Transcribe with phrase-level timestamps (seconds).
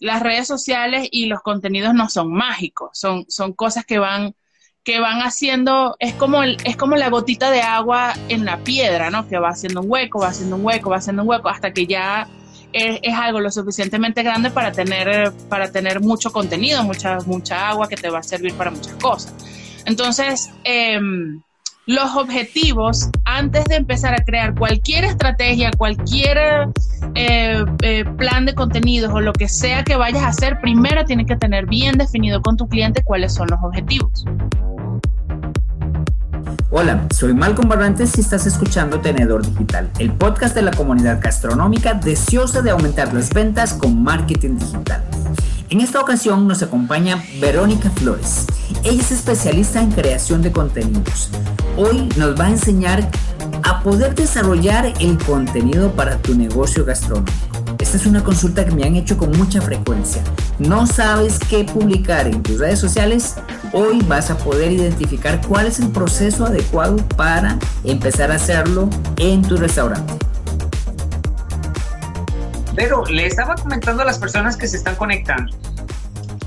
[0.00, 4.34] las redes sociales y los contenidos no son mágicos, son, son cosas que van,
[4.82, 9.10] que van haciendo, es como, el, es como la gotita de agua en la piedra,
[9.10, 9.28] ¿no?
[9.28, 11.86] Que va haciendo un hueco, va haciendo un hueco, va haciendo un hueco, hasta que
[11.86, 12.26] ya
[12.72, 17.96] es, algo lo suficientemente grande para tener, para tener mucho contenido, mucha, mucha agua que
[17.96, 19.34] te va a servir para muchas cosas.
[19.84, 21.42] Entonces, em,
[21.86, 26.38] los objetivos antes de empezar a crear cualquier estrategia, cualquier
[27.14, 31.26] eh, eh, plan de contenidos o lo que sea que vayas a hacer, primero tienes
[31.26, 34.24] que tener bien definido con tu cliente cuáles son los objetivos.
[36.72, 41.94] Hola, soy Malcolm Barrantes y estás escuchando Tenedor Digital, el podcast de la comunidad gastronómica
[41.94, 45.02] deseosa de aumentar las ventas con marketing digital.
[45.70, 48.44] En esta ocasión nos acompaña Verónica Flores.
[48.82, 51.30] Ella es especialista en creación de contenidos.
[51.76, 53.08] Hoy nos va a enseñar
[53.62, 57.32] a poder desarrollar el contenido para tu negocio gastronómico.
[57.78, 60.24] Esta es una consulta que me han hecho con mucha frecuencia.
[60.58, 63.36] ¿No sabes qué publicar en tus redes sociales?
[63.72, 69.42] Hoy vas a poder identificar cuál es el proceso adecuado para empezar a hacerlo en
[69.42, 70.29] tu restaurante.
[72.80, 75.54] Pero le estaba comentando a las personas que se están conectando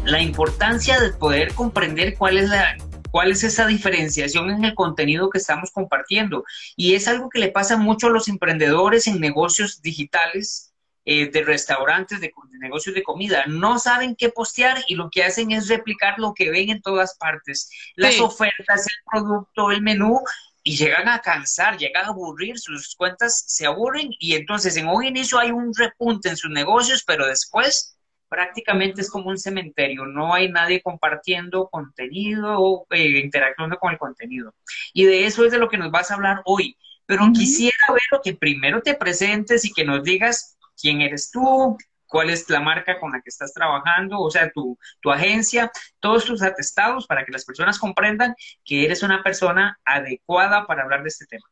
[0.04, 2.76] la importancia de poder comprender cuál es la
[3.12, 6.44] cuál es esa diferenciación en el contenido que estamos compartiendo.
[6.76, 10.74] Y es algo que le pasa mucho a los emprendedores en negocios digitales,
[11.06, 13.44] eh, de restaurantes, de, negocios de comida.
[13.46, 17.16] No saben qué postear y lo que hacen es replicar lo que ven en todas
[17.20, 17.70] partes.
[17.96, 20.20] Las ofertas, el producto, el menú,
[20.64, 25.04] y llegan a cansar, llegan a aburrir, sus cuentas se aburren y entonces en un
[25.04, 27.98] inicio hay un repunte en sus negocios, pero después
[28.30, 34.00] prácticamente es como un cementerio, no hay nadie compartiendo contenido o eh, interactuando con el
[34.00, 34.56] contenido.
[34.92, 36.76] Y de eso es de lo que nos vas a hablar hoy.
[37.06, 41.78] Pero quisiera ver que primero te presentes y que nos digas quién eres tú,
[42.14, 46.26] cuál es la marca con la que estás trabajando, o sea, tu, tu agencia, todos
[46.26, 51.08] tus atestados para que las personas comprendan que eres una persona adecuada para hablar de
[51.08, 51.48] este tema.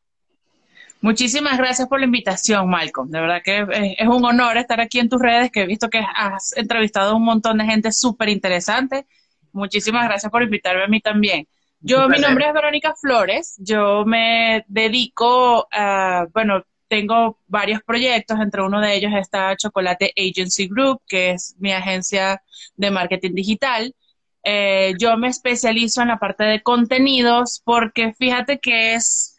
[1.01, 3.09] Muchísimas gracias por la invitación, Malcolm.
[3.09, 6.05] De verdad que es, un honor estar aquí en tus redes, que he visto que
[6.15, 9.07] has entrevistado a un montón de gente súper interesante.
[9.53, 11.47] Muchísimas gracias por invitarme a mí también.
[11.79, 13.55] Yo, mi nombre es Verónica Flores.
[13.57, 20.67] Yo me dedico a, bueno, tengo varios proyectos, entre uno de ellos está Chocolate Agency
[20.67, 22.43] Group, que es mi agencia
[22.75, 23.95] de marketing digital.
[24.43, 29.37] Eh, yo me especializo en la parte de contenidos porque fíjate que es,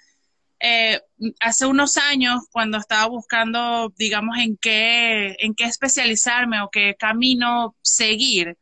[0.60, 1.02] eh,
[1.40, 7.76] hace unos años cuando estaba buscando, digamos, en qué, en qué especializarme o qué camino
[7.82, 8.56] seguir,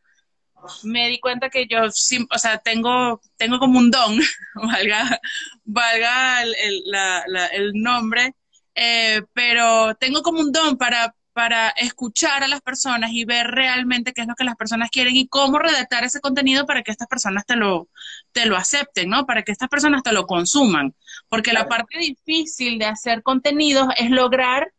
[0.82, 4.18] me di cuenta que yo, o sea, tengo, tengo como un don,
[4.54, 5.20] valga,
[5.64, 8.34] valga el nombre,
[8.74, 14.12] eh, pero tengo como un don para, para escuchar a las personas y ver realmente
[14.12, 17.08] qué es lo que las personas quieren y cómo redactar ese contenido para que estas
[17.08, 17.88] personas te lo,
[18.32, 19.26] te lo acepten, ¿no?
[19.26, 20.94] Para que estas personas te lo consuman.
[21.28, 24.72] Porque la parte difícil de hacer contenidos es lograr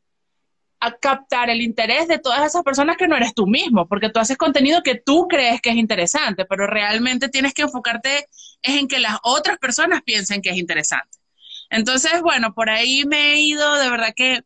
[1.00, 4.38] captar el interés de todas esas personas que no eres tú mismo, porque tú haces
[4.38, 8.26] contenido que tú crees que es interesante, pero realmente tienes que enfocarte
[8.64, 11.21] en que las otras personas piensen que es interesante.
[11.72, 14.42] Entonces, bueno, por ahí me he ido, de verdad que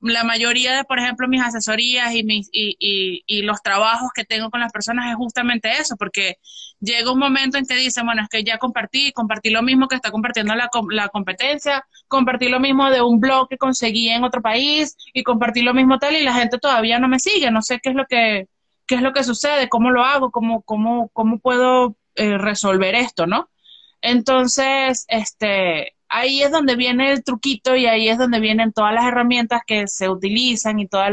[0.00, 4.24] la mayoría de, por ejemplo, mis asesorías y, mis, y, y, y, los trabajos que
[4.24, 6.36] tengo con las personas es justamente eso, porque
[6.80, 9.94] llega un momento en que dicen, bueno, es que ya compartí, compartí lo mismo que
[9.96, 14.42] está compartiendo la, la competencia, compartí lo mismo de un blog que conseguí en otro
[14.42, 17.80] país y compartí lo mismo tal y la gente todavía no me sigue, no sé
[17.82, 18.48] qué es lo que,
[18.86, 23.26] qué es lo que sucede, cómo lo hago, cómo, cómo, cómo puedo eh, resolver esto,
[23.26, 23.48] ¿no?
[24.02, 29.04] Entonces, este, ahí es donde viene el truquito y ahí es donde vienen todas las
[29.04, 31.10] herramientas que se utilizan y todos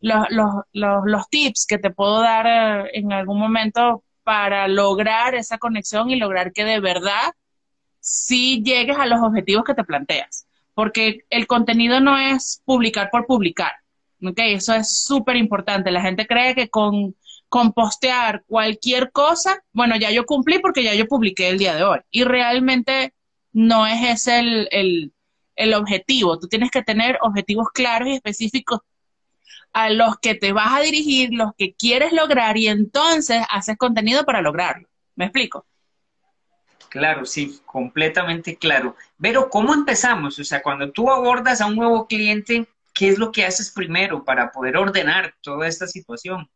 [0.00, 5.58] los, los, los, tips que te puedo dar eh, en algún momento para lograr esa
[5.58, 7.32] conexión y lograr que de verdad
[8.00, 10.46] sí llegues a los objetivos que te planteas.
[10.74, 13.72] Porque el contenido no es publicar por publicar.
[14.20, 14.54] ¿okay?
[14.54, 15.92] Eso es súper importante.
[15.92, 17.14] La gente cree que con,
[17.48, 21.84] con postear cualquier cosa, bueno, ya yo cumplí porque ya yo publiqué el día de
[21.84, 22.00] hoy.
[22.10, 23.14] Y realmente
[23.54, 24.40] no es ese
[24.70, 26.38] el, objetivo.
[26.38, 28.80] Tú tienes que tener objetivos claros y específicos
[29.72, 34.24] a los que te vas a dirigir, los que quieres lograr y entonces haces contenido
[34.24, 34.88] para lograrlo.
[35.16, 35.66] ¿Me explico?
[36.90, 38.96] Claro, sí, completamente claro.
[39.20, 40.38] Pero ¿cómo empezamos?
[40.38, 44.24] O sea, cuando tú abordas a un nuevo cliente, ¿qué es lo que haces primero
[44.24, 46.48] para poder ordenar toda esta situación?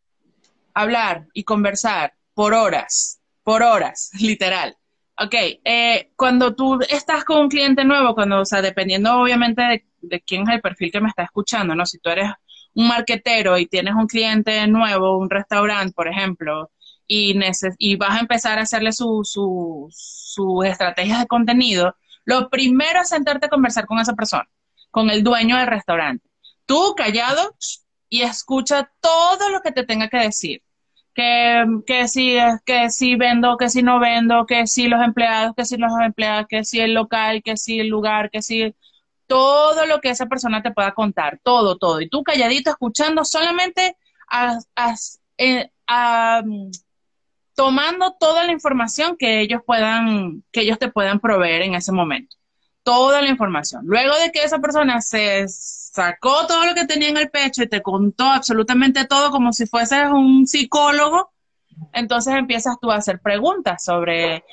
[0.74, 4.76] Hablar y conversar por horas, por horas, literal.
[5.20, 5.34] Ok,
[5.64, 10.42] eh, cuando tú estás con un cliente nuevo, cuando, o sea, dependiendo obviamente de, quién
[10.42, 11.84] es el perfil que me está escuchando, ¿no?
[11.86, 12.30] Si tú eres
[12.74, 16.70] un marquetero y tienes un cliente nuevo, un restaurante, por ejemplo,
[17.08, 17.36] y,
[17.78, 23.08] y vas a empezar a hacerle sus su, su estrategias de contenido, lo primero es
[23.08, 24.48] sentarte a conversar con esa persona,
[24.90, 26.28] con el dueño del restaurante.
[26.66, 27.56] Tú callado
[28.08, 30.62] y escucha todo lo que te tenga que decir.
[31.18, 35.64] Que, que, si, que si vendo, que si no vendo, que si los empleados, que
[35.64, 38.72] si los empleados, que si el local, que si el lugar, que si
[39.26, 42.00] todo lo que esa persona te pueda contar, todo, todo.
[42.00, 43.96] Y tú calladito escuchando solamente
[45.38, 45.70] eh,
[47.56, 52.36] tomando toda la información que ellos puedan, que ellos te puedan proveer en ese momento.
[52.84, 53.82] Toda la información.
[53.86, 55.46] Luego de que esa persona se
[55.98, 59.66] sacó todo lo que tenía en el pecho y te contó absolutamente todo como si
[59.66, 61.32] fueses un psicólogo,
[61.92, 64.44] entonces empiezas tú a hacer preguntas sobre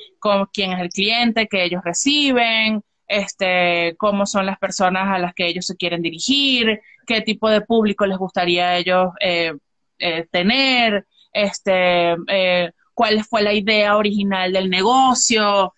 [0.52, 5.48] quién es el cliente que ellos reciben, este, cómo son las personas a las que
[5.48, 9.54] ellos se quieren dirigir, qué tipo de público les gustaría a ellos eh,
[10.00, 15.76] eh, tener, este, eh, cuál fue la idea original del negocio,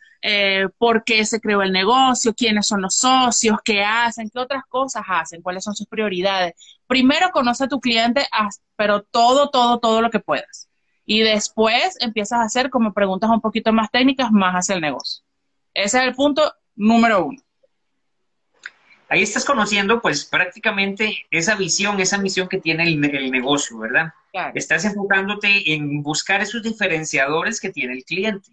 [0.78, 5.04] por qué se creó el negocio, quiénes son los socios, qué hacen, qué otras cosas
[5.08, 6.54] hacen, cuáles son sus prioridades.
[6.88, 8.26] Primero conoce a tu cliente,
[8.76, 10.70] pero todo, todo, todo lo que puedas.
[11.06, 15.24] Y después empiezas a hacer como preguntas un poquito más técnicas más hacia el negocio.
[15.74, 17.42] Ese es el punto número uno.
[19.10, 23.00] Ahí estás conociendo pues prácticamente esa visión, esa misión que tiene el,
[23.32, 24.14] negocio, ¿verdad?
[24.54, 28.50] Estás enfocándote en buscar esos diferenciadores que tiene el cliente,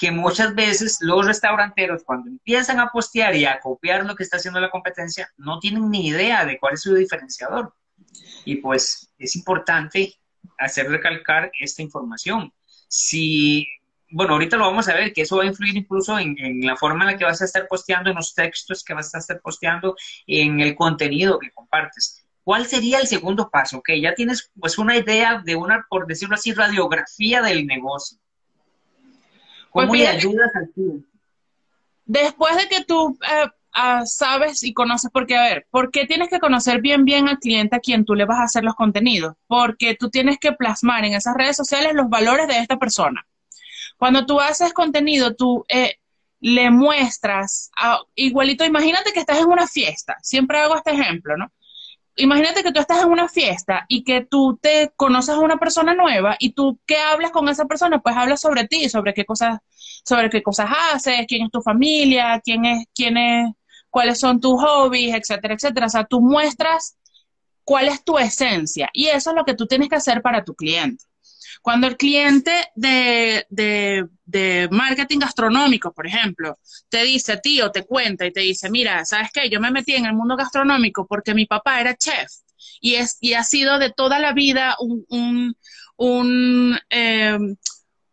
[0.00, 4.38] que muchas veces los restauranteros cuando empiezan a postear y a copiar lo que está
[4.38, 7.74] haciendo la competencia, no tienen ni idea de cuál es su diferenciador.
[8.46, 10.14] Y pues es importante
[10.56, 12.50] hacer recalcar esta información.
[12.88, 13.68] Si
[14.10, 17.04] bueno, ahorita lo vamos a ver, que eso va a influir incluso en, la forma
[17.04, 19.96] en la que vas a estar posteando, en los textos que vas a estar posteando,
[20.26, 22.24] en el contenido que compartes.
[22.42, 23.78] ¿Cuál sería el segundo paso?
[23.78, 28.18] Ok, ya tienes pues una idea de una, por decirlo así, radiografía del negocio.
[29.70, 31.08] ¿Cómo pues le ayudas al cliente?
[32.04, 36.28] Después de que tú eh, ah, sabes y conoces, porque a ver, ¿por qué tienes
[36.28, 39.34] que conocer bien bien al cliente a quien tú le vas a hacer los contenidos?
[39.46, 43.24] Porque tú tienes que plasmar en esas redes sociales los valores de esta persona
[44.00, 45.96] cuando tú haces contenido, tú eh,
[46.40, 47.70] le muestras,
[48.14, 51.52] igualito, imagínate que estás en una fiesta, siempre hago este ejemplo, ¿no?
[52.20, 55.94] Imagínate que tú estás en una fiesta y que tú te conoces a una persona
[55.94, 59.58] nueva y tú qué hablas con esa persona, pues hablas sobre ti, sobre qué cosas,
[60.04, 63.50] sobre qué cosas haces, quién es tu familia, quién es, quién es,
[63.90, 65.86] cuáles son tus hobbies, etcétera, etcétera.
[65.86, 66.96] O sea, tú muestras
[67.64, 70.54] cuál es tu esencia y eso es lo que tú tienes que hacer para tu
[70.54, 71.04] cliente.
[71.62, 76.58] Cuando el cliente de, de, marketing gastronómico, por ejemplo,
[76.88, 79.50] te dice, tío, te cuenta y te dice, mira, ¿sabes qué?
[79.50, 82.30] Yo me metí en el mundo gastronómico porque mi papá era chef
[82.80, 85.54] y, es, y ha sido de toda la vida un,
[85.96, 87.56] un, em,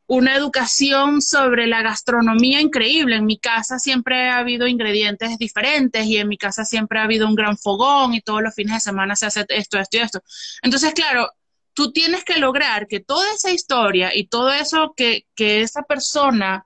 [0.08, 3.18] una educación sobre la gastronomía increíble.
[3.18, 7.28] En mi casa siempre ha habido ingredientes diferentes y en mi casa siempre ha habido
[7.28, 10.22] un gran fogón y todos los fines de semana se hace esto, esto y esto.
[10.62, 11.30] Entonces, claro,
[11.78, 16.66] tú tienes que lograr que toda esa historia y todo eso que, esa persona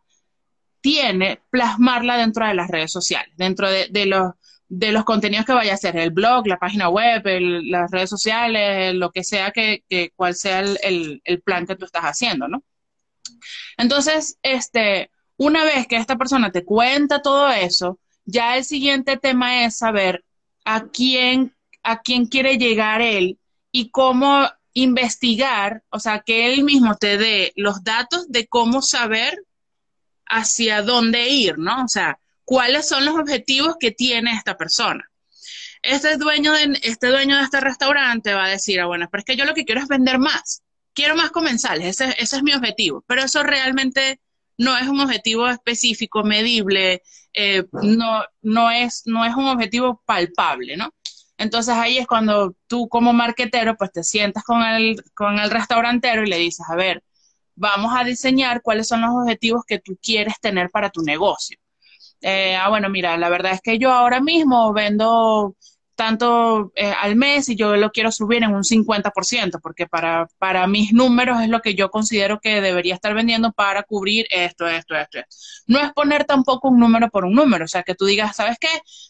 [0.80, 4.32] tiene, plasmarla dentro de las redes sociales, dentro de, los,
[4.70, 8.96] de los contenidos que vaya a hacer, el blog, la página web, las redes sociales,
[8.96, 12.64] lo que sea que, que cual sea el, el, plan que tú estás haciendo, ¿no?
[13.76, 19.66] Entonces, este, una vez que esta persona te cuenta todo eso, ya el siguiente tema
[19.66, 20.24] es saber
[20.64, 23.40] a quién, a quién quiere llegar él
[23.74, 29.44] y cómo investigar, o sea, que él mismo te dé los datos de cómo saber
[30.26, 31.84] hacia dónde ir, ¿no?
[31.84, 35.10] O sea, cuáles son los objetivos que tiene esta persona.
[35.82, 39.26] Este dueño de, este dueño de este restaurante va a decir, ah, bueno, pero es
[39.26, 40.64] que yo lo que quiero es vender más.
[40.94, 43.04] Quiero más comensales, ese, es mi objetivo.
[43.08, 44.20] Pero eso realmente
[44.58, 47.02] no es un objetivo específico, medible,
[47.34, 50.94] eh, no, no, es, no es un objetivo palpable, ¿no?
[51.38, 56.24] Entonces ahí es cuando tú como marquetero pues te sientas con el, con el restaurantero
[56.24, 57.04] y le dices, a ver,
[57.56, 61.58] vamos a diseñar cuáles son los objetivos que tú quieres tener para tu negocio.
[62.22, 65.56] Eh, ah, bueno, mira, la verdad es que yo ahora mismo vendo
[66.02, 70.66] tanto eh, al mes y yo lo quiero subir en un 50%, porque para, para
[70.66, 74.96] mis números es lo que yo considero que debería estar vendiendo para cubrir esto, esto,
[74.96, 75.36] esto, esto.
[75.68, 78.58] No es poner tampoco un número por un número, o sea, que tú digas, ¿sabes
[78.60, 78.68] qué?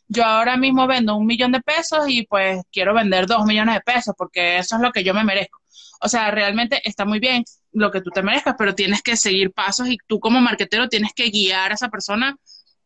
[0.09, 3.81] Yo ahora mismo vendo un millón de pesos y pues quiero vender dos millones de
[3.81, 5.61] pesos, porque eso es lo que yo me merezco.
[6.01, 9.53] O sea, realmente está muy bien lo que tú te merezcas, pero tienes que seguir
[9.53, 12.35] pasos y tú como marketero tienes que guiar a esa persona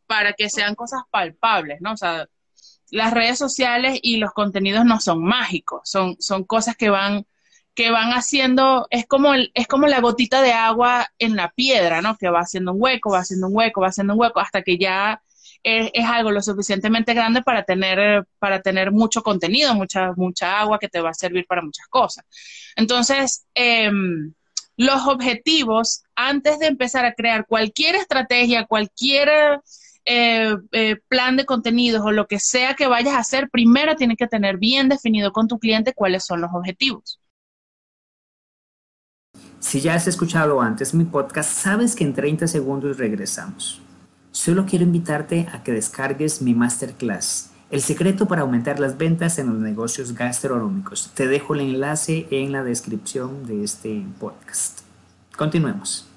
[0.06, 1.94] para que sean cosas palpables, ¿no?
[1.94, 2.28] O sea,
[2.92, 7.26] las redes sociales y los contenidos no son mágicos, son, son cosas que van,
[7.74, 12.02] que van haciendo, es como, el, es como la gotita de agua en la piedra,
[12.02, 12.18] ¿no?
[12.18, 14.78] Que va haciendo un hueco, va haciendo un hueco, va haciendo un hueco, hasta que
[14.78, 15.22] ya
[15.64, 20.90] es, algo lo suficientemente grande para tener, para tener mucho contenido, mucha, mucha agua que
[20.90, 22.24] te va a servir para muchas cosas.
[22.76, 23.90] Entonces, eh,
[24.78, 29.62] los objetivos, antes de empezar a crear cualquier estrategia, cualquier
[30.06, 34.18] eh, eh, plan de contenidos o lo que sea que vayas a hacer, primero tienes
[34.18, 37.20] que tener bien definido con tu cliente cuáles son los objetivos.
[39.60, 43.82] Si ya has escuchado antes mi podcast, sabes que en 30 segundos regresamos.
[44.32, 49.48] Solo quiero invitarte a que descargues mi masterclass, El secreto para aumentar las ventas en
[49.48, 51.10] los negocios gastronómicos.
[51.16, 54.82] Te dejo el enlace en la descripción de este podcast.
[55.36, 56.15] Continuemos.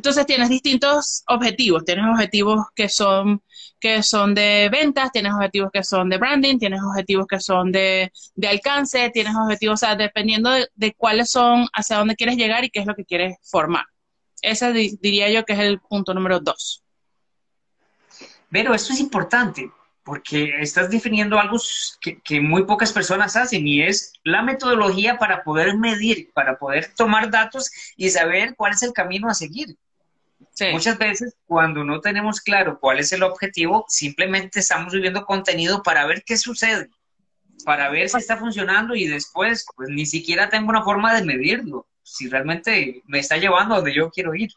[0.00, 3.42] Entonces tienes distintos objetivos, tienes objetivos que son,
[3.78, 8.10] que son de ventas, tienes objetivos que son de branding, tienes objetivos que son de,
[8.34, 12.70] de alcance, tienes objetivos, o sea, dependiendo de, cuáles son, hacia dónde quieres llegar y
[12.70, 13.84] qué es lo que quieres formar.
[14.40, 16.82] Ese di, diría yo que es el punto número dos.
[18.50, 19.70] Pero esto es importante
[20.02, 21.58] porque estás definiendo algo
[22.00, 27.30] que, muy pocas personas hacen y es la metodología para poder medir, para poder tomar
[27.30, 29.76] datos y saber cuál es el camino a seguir.
[30.60, 30.66] Sí.
[30.72, 36.04] Muchas veces cuando no tenemos claro cuál es el objetivo, simplemente estamos viviendo contenido para
[36.04, 36.90] ver qué sucede,
[37.64, 41.86] para ver si está funcionando y después pues ni siquiera tengo una forma de medirlo,
[42.02, 44.50] si realmente me está llevando a donde yo quiero ir.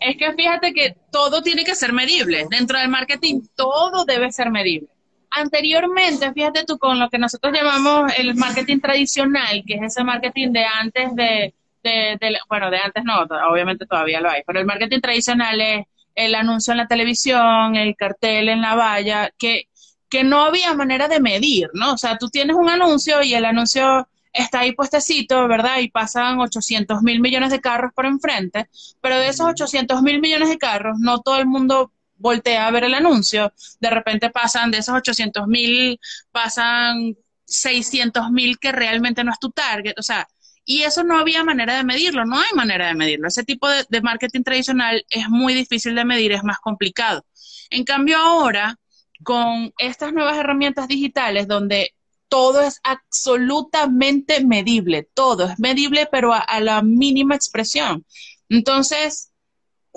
[0.00, 2.46] Es que fíjate que todo tiene que ser medible.
[2.48, 4.88] Dentro del marketing todo debe ser medible.
[5.32, 10.52] Anteriormente, fíjate tú con lo que nosotros llamamos el marketing tradicional, que es ese marketing
[10.52, 11.54] de antes de,
[11.88, 15.86] de, de, bueno, de antes no, obviamente todavía lo hay, pero el marketing tradicional es
[16.14, 19.68] el anuncio en la televisión, el cartel en la valla, que,
[20.08, 21.94] que no había manera de medir, ¿no?
[21.94, 25.78] O sea, tú tienes un anuncio y el anuncio está ahí puestecito, ¿verdad?
[25.78, 28.68] Y pasan 800 mil millones de carros por enfrente,
[29.00, 32.84] pero de esos 800 mil millones de carros, no todo el mundo voltea a ver
[32.84, 36.00] el anuncio, de repente pasan, de esos 800 mil,
[36.32, 40.28] pasan 600 mil que realmente no es tu target, o sea,
[40.70, 43.28] y eso no había manera de medirlo, no hay manera de medirlo.
[43.28, 47.24] Ese tipo de, marketing tradicional es muy difícil de medir, es más complicado.
[47.70, 48.78] En cambio ahora,
[49.24, 51.94] con estas nuevas herramientas digitales donde
[52.28, 58.04] todo es absolutamente medible, todo es medible, pero a la mínima expresión.
[58.50, 59.27] Entonces,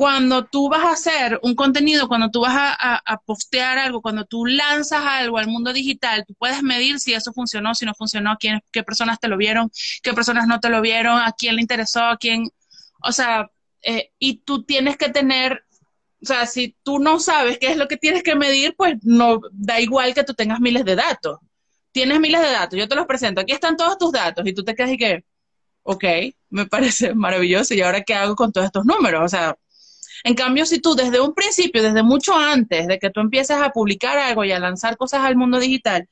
[0.02, 4.48] cuando tú vas a hacer un contenido, cuando tú vas a, postear algo, cuando tú
[4.48, 8.62] lanzas algo al mundo digital, tú puedes medir si eso funcionó, si no funcionó, quién,
[8.72, 9.70] qué personas te lo vieron,
[10.02, 12.50] qué personas no te lo vieron, a quién le interesó, a quién,
[13.04, 13.52] o sea,
[13.84, 15.66] eh, y tú tienes que tener,
[16.20, 19.40] o sea, si tú no sabes qué es lo que tienes que medir, pues no
[19.52, 21.38] da igual que tú tengas miles de datos.
[21.92, 24.64] Tienes miles de datos, yo te los presento, aquí están todos tus datos y tú
[24.64, 25.26] te quedas y que,
[25.84, 26.06] ok,
[26.50, 29.56] me parece maravilloso y ahora qué hago con todos estos números, o sea,
[30.24, 33.72] en cambio, si tú desde un principio, desde mucho antes de que tú empieces a
[33.72, 36.08] publicar algo y a lanzar cosas al mundo digital,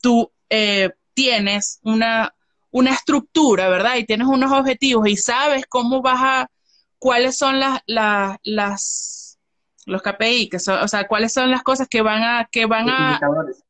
[0.00, 2.34] tú eh, tienes una,
[2.70, 3.96] una estructura, ¿verdad?
[3.96, 6.50] Y tienes unos objetivos y sabes cómo vas a,
[6.98, 9.38] cuáles son las, las, las
[9.86, 12.86] los KPI, que son, o sea, cuáles son las cosas que van a, que van
[12.86, 13.64] los a, indicadores.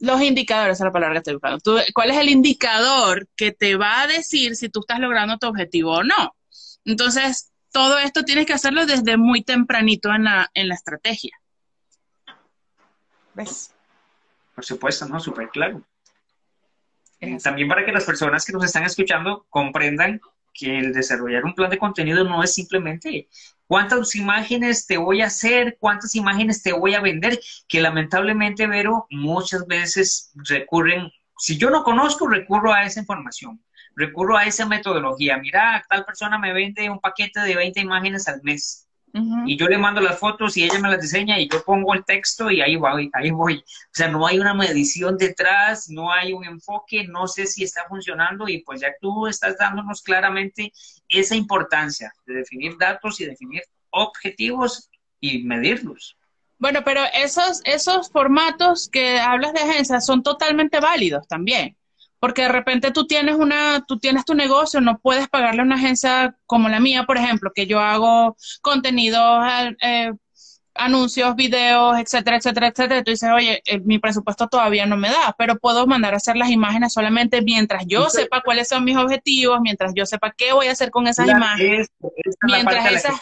[0.00, 1.58] los indicadores, es la palabra que estoy buscando.
[1.58, 5.46] Tú, ¿Cuál es el indicador que te va a decir si tú estás logrando tu
[5.46, 6.34] objetivo o no?
[6.84, 11.36] Entonces, todo esto tienes que hacerlo desde muy tempranito en la, en la estrategia.
[13.34, 13.74] ¿Ves?
[14.54, 15.18] Por supuesto, ¿no?
[15.18, 15.82] Súper claro.
[17.42, 20.20] También para que las personas que nos están escuchando comprendan
[20.52, 23.28] que el desarrollar un plan de contenido no es simplemente
[23.66, 29.08] cuántas imágenes te voy a hacer, cuántas imágenes te voy a vender, que lamentablemente, Vero,
[29.10, 33.60] muchas veces recurren, si yo no conozco, recurro a esa información
[33.96, 35.38] recurro a esa metodología.
[35.38, 38.86] Mira, tal persona me vende un paquete de 20 imágenes al mes.
[39.12, 39.42] Uh -huh.
[39.46, 42.04] Y yo le mando las fotos y ella me las diseña y yo pongo el
[42.04, 43.58] texto y ahí voy, ahí voy.
[43.58, 47.84] O sea, no hay una medición detrás, no hay un enfoque, no sé si está
[47.88, 50.72] funcionando y pues ya tú estás dándonos claramente
[51.08, 56.16] esa importancia de definir datos y definir objetivos y medirlos.
[56.58, 61.76] Bueno, pero esos, esos formatos que hablas de agencias son totalmente válidos también
[62.24, 65.74] porque de repente tú tienes una, tú tienes tu negocio, no puedes pagarle a una
[65.74, 69.44] agencia como la mía, por ejemplo, que yo hago contenidos,
[69.82, 70.10] eh,
[70.74, 73.04] anuncios, videos, etcétera, etcétera, etcétera.
[73.04, 76.36] Tú dices, oye, eh, mi presupuesto todavía no me da, pero puedo mandar a hacer
[76.36, 78.22] las imágenes solamente mientras yo sí.
[78.22, 81.36] sepa cuáles son mis objetivos, mientras yo sepa qué voy a hacer con esas la,
[81.36, 83.20] imágenes, es, es mientras esas,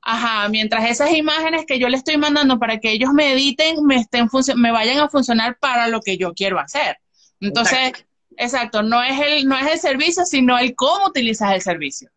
[0.00, 3.96] ajá, mientras esas imágenes que yo le estoy mandando para que ellos me editen, me,
[3.96, 4.26] estén
[4.56, 6.96] me vayan a funcionar para lo que yo quiero hacer.
[7.40, 8.07] Entonces, exacto,
[8.84, 12.10] no, es el, no es el servicio, sino el cómo utilizas el servicio.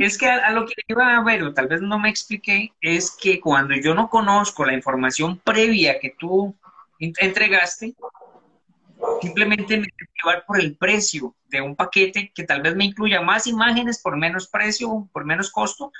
[0.00, 3.12] Es que a, lo que iba a ver, o tal vez no me expliqué, es
[3.12, 6.56] que cuando yo no conozco la información previa que tú
[6.98, 7.94] entregaste,
[9.22, 9.86] simplemente me
[10.22, 14.16] llevar por el precio de un paquete que tal vez me incluya más imágenes por
[14.16, 15.92] menos precio, por menos costo,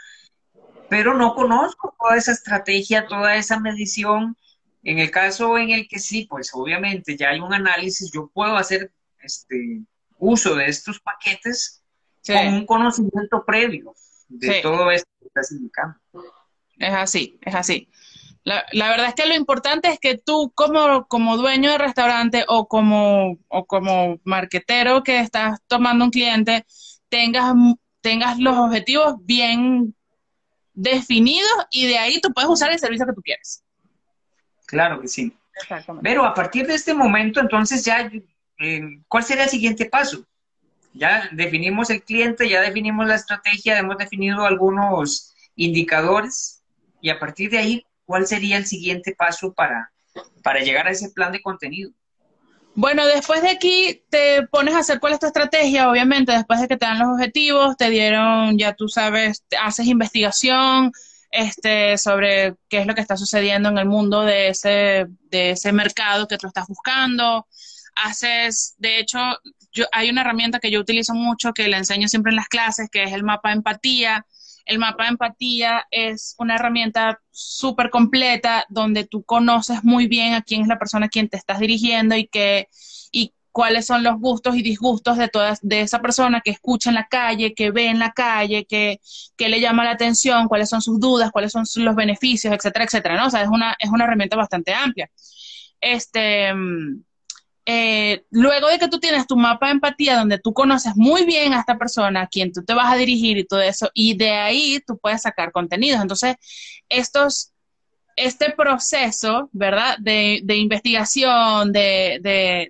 [0.89, 4.37] pero no conozco toda esa estrategia, toda esa medición.
[4.83, 8.57] En el caso en el que sí, pues obviamente ya hay un análisis, yo puedo
[8.57, 8.91] hacer
[9.23, 9.83] este
[10.19, 11.83] uso de estos paquetes
[12.27, 13.95] con un conocimiento previo
[14.29, 15.99] de todo esto que estás indicando.
[16.79, 17.89] Es así, es así.
[18.43, 22.69] La, verdad es que lo importante es que tú como, como dueño de restaurante o
[22.69, 26.65] como, o como marquetero que estás tomando un cliente,
[27.11, 27.55] tengas,
[28.01, 29.95] tengas los objetivos bien
[30.73, 33.63] definidos y de ahí tú puedes usar el servicio que tú quieres.
[34.67, 35.37] Claro que sí.
[36.03, 38.11] Pero a partir de este momento, entonces ya,
[39.09, 40.27] ¿cuál sería el siguiente paso?
[40.93, 46.63] Ya definimos el cliente, ya definimos la estrategia, hemos definido algunos indicadores
[47.01, 49.93] y a partir de ahí, ¿cuál sería el siguiente paso para,
[50.43, 51.91] para llegar a ese plan de contenido?
[52.75, 56.69] Bueno, después de aquí te pones a hacer cuál es tu estrategia, obviamente, después de
[56.69, 60.93] que te dan los objetivos, te dieron, ya tú sabes, haces investigación
[61.31, 65.73] este, sobre qué es lo que está sucediendo en el mundo de ese, de ese
[65.73, 67.47] mercado que tú estás buscando,
[68.05, 69.19] haces, de hecho,
[69.73, 72.89] yo, hay una herramienta que yo utilizo mucho, que le enseño siempre en las clases,
[72.91, 74.27] que es el mapa de empatía.
[74.67, 80.43] El mapa de empatía es una herramienta súper completa donde tú conoces muy bien a
[80.43, 82.29] quién es la persona a quien te estás dirigiendo y
[83.13, 86.95] y cuáles son los gustos y disgustos de todas de esa persona que escucha en
[86.95, 89.01] la calle, que ve en la calle, que,
[89.39, 93.27] le llama la atención, cuáles son sus dudas, cuáles son los beneficios, etcétera, etcétera, ¿no?
[93.27, 95.11] O sea, es una es una herramienta bastante amplia.
[95.81, 96.53] Este
[97.73, 101.55] eh, luego de que tú tienes tu mapa de empatía donde tú conoces muy bien
[101.55, 104.33] a esta persona, a quien tú te vas a dirigir y todo eso, y de
[104.33, 106.03] ahí tú puedes sacar contenidos.
[106.03, 106.35] Entonces,
[106.89, 107.53] estos,
[108.17, 109.99] este proceso, ¿verdad?
[110.01, 112.19] De, investigación, de,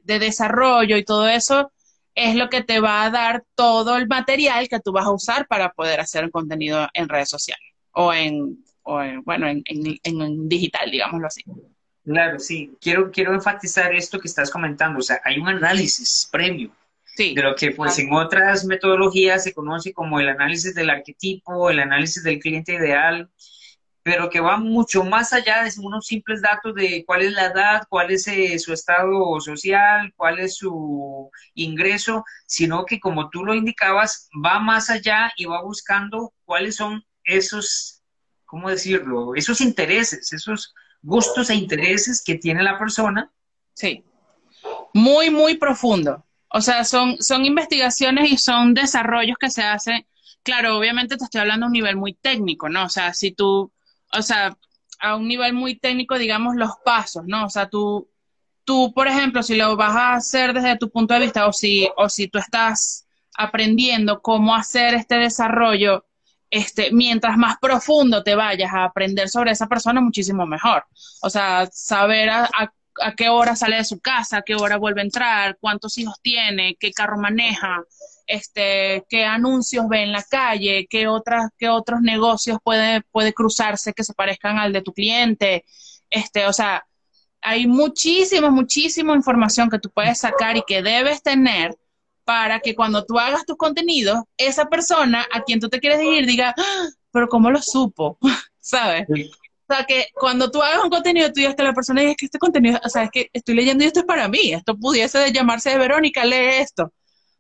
[0.05, 1.73] de, desarrollo y todo eso,
[2.15, 5.47] es lo que te va a dar todo el material que tú vas a usar
[5.47, 8.63] para poder hacer contenido en redes sociales o en,
[9.25, 11.43] bueno, en, en digital, digámoslo así.
[12.05, 12.77] Claro, sí.
[12.81, 14.99] Quiero, quiero enfatizar esto que estás comentando.
[14.99, 16.73] O sea, hay un análisis previo
[17.17, 21.81] de lo que pues en otras metodologías se conoce como el análisis del arquetipo, el
[21.81, 23.31] análisis del cliente ideal,
[24.03, 27.83] pero que va mucho más allá de unos simples datos de cuál es la edad,
[27.89, 33.55] cuál es eh, su estado social, cuál es su ingreso, sino que como tú lo
[33.55, 38.03] indicabas, va más allá y va buscando cuáles son esos,
[38.47, 39.35] ¿cómo decirlo?
[39.35, 43.31] Esos intereses, esos gustos e intereses que tiene la persona.
[43.75, 44.05] Sí,
[44.95, 46.25] muy, muy profundo.
[46.49, 50.07] O sea, son, son investigaciones y son desarrollos que se hacen.
[50.43, 52.85] Claro, obviamente te estoy hablando a un nivel muy técnico, ¿no?
[52.85, 53.73] O sea, si tú,
[54.13, 54.57] o sea,
[54.99, 57.45] a un nivel muy técnico, digamos, los pasos, ¿no?
[57.47, 58.11] O sea, tú,
[58.65, 61.89] tú, por ejemplo, si lo vas a hacer desde tu punto de vista o si,
[61.97, 66.05] o si tú estás aprendiendo cómo hacer este desarrollo
[66.51, 70.85] este, mientras más profundo te vayas a aprender sobre esa persona, muchísimo mejor.
[71.23, 72.51] O sea, saber a,
[73.17, 76.77] qué hora sale de su casa, a qué hora vuelve a entrar, cuántos hijos tiene,
[76.79, 77.83] qué carro maneja,
[78.27, 83.93] este, qué anuncios ve en la calle, qué otras, qué otros negocios puede, puede cruzarse
[83.93, 85.65] que se parezcan al de tu cliente.
[86.11, 86.85] Este, o sea,
[87.41, 91.77] hay muchísima, muchísima información que tú puedes sacar y que debes tener
[92.31, 96.27] para que cuando tú hagas tus contenidos, esa persona a quien tú te quieres dirigir
[96.27, 98.19] diga, ah, pero ¿cómo lo supo?
[98.61, 99.09] ¿Sabes?
[99.11, 102.27] O sea, que cuando tú hagas un contenido, tú digas que la persona diga que
[102.27, 105.33] este contenido, o sea, es que estoy leyendo y esto es para mí, esto pudiese
[105.33, 106.93] llamarse de Verónica, lee esto.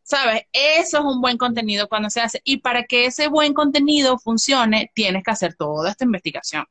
[0.02, 0.42] ¿Sabes?
[0.52, 2.40] Eso es un buen contenido cuando se hace.
[2.42, 6.64] Y para que ese buen contenido funcione, tienes que hacer toda esta investigación.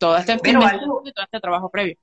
[0.00, 1.96] Toda esta investigación y todo este trabajo previo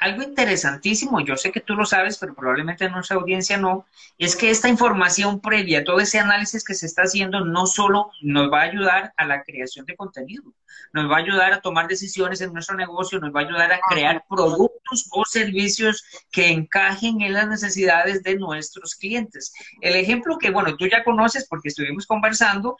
[0.00, 3.86] algo interesantísimo, yo sé que tú lo sabes, pero probablemente nuestra audiencia no,
[4.16, 8.50] es que esta información previa, todo ese análisis que se está haciendo, no solo nos
[8.50, 10.42] va a ayudar a la creación de contenido,
[10.94, 13.80] nos va a ayudar a tomar decisiones en nuestro negocio, nos va a ayudar a
[13.90, 19.52] crear productos o servicios que encajen en las necesidades de nuestros clientes.
[19.82, 22.78] El ejemplo que, bueno, tú ya conoces porque estuvimos conversando,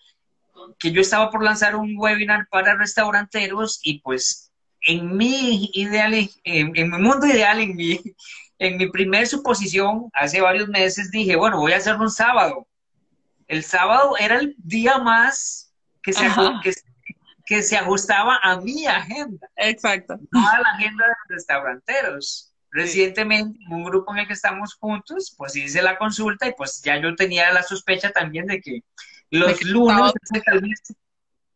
[0.78, 4.49] que yo estaba por lanzar un webinar para restauranteros y pues
[4.86, 6.14] en mi ideal,
[6.44, 8.00] en, mi mundo ideal, en mi,
[8.58, 12.66] en mi primer suposición, hace varios meses dije, bueno, voy a hacerlo un sábado.
[13.46, 16.26] El sábado era el día más que se,
[16.62, 16.72] que
[17.50, 19.48] que se ajustaba a mi agenda.
[19.56, 20.20] Exacto.
[20.30, 22.54] No a la agenda de los restauranteros.
[22.70, 26.80] Recientemente, en un grupo en el que estamos juntos, pues hice la consulta y pues
[26.80, 28.84] ya yo tenía la sospecha también de que
[29.30, 30.12] los lunes,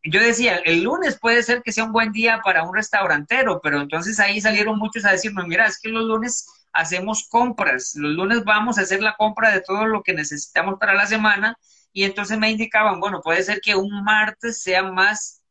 [0.05, 3.81] yo decía, el lunes puede ser que sea un buen día para un restaurantero, pero
[3.81, 8.43] entonces ahí salieron muchos a decirme, mira, es que los lunes hacemos compras, los lunes
[8.43, 11.57] vamos a hacer la compra de todo lo que necesitamos para la semana
[11.91, 15.41] y entonces me indicaban, bueno, puede ser que un martes sea más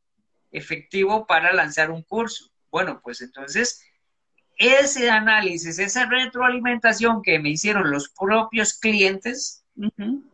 [0.53, 2.51] efectivo para lanzar un curso.
[2.71, 3.83] Bueno, pues entonces
[4.57, 9.65] ese análisis, esa retroalimentación que me hicieron los propios clientes,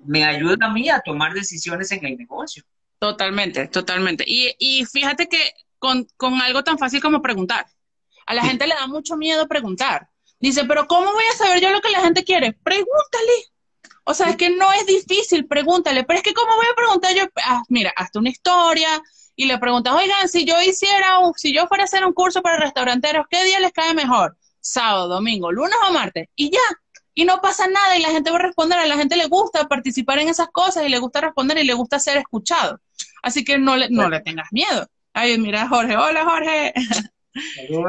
[0.05, 2.65] me ayuda a mí a tomar decisiones en el negocio.
[3.01, 4.23] Totalmente, totalmente.
[4.27, 5.39] Y, y fíjate que
[5.79, 7.67] con, con, algo tan fácil como preguntar.
[8.27, 10.09] A la gente le da mucho miedo preguntar.
[10.39, 12.53] Dice, pero ¿cómo voy a saber yo lo que la gente quiere?
[12.53, 13.33] Pregúntale.
[14.05, 16.05] O sea, es que no es difícil, pregúntale.
[16.05, 17.25] Pero es que ¿cómo voy a preguntar yo?
[17.45, 19.03] Ah, mira, hazte una historia,
[19.41, 22.43] y le preguntas, oigan, si yo hiciera, un, si yo fuera a hacer un curso
[22.43, 24.37] para restauranteros, ¿qué día les cae mejor?
[24.61, 26.29] Sábado, domingo, lunes o martes.
[26.37, 26.59] Y ya.
[27.15, 28.79] Y no pasa nada y la gente va a responder.
[28.79, 31.75] A la gente le gusta participar en esas cosas y le gusta responder y le
[31.75, 32.81] gusta ser escuchado.
[33.23, 34.87] Así que no le, no le tengas miedo.
[35.13, 35.97] Ay, mira, Jorge.
[35.97, 36.73] Hola, Jorge.